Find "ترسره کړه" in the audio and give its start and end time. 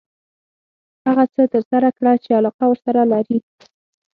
1.53-2.13